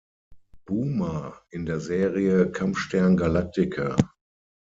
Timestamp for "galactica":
3.17-3.95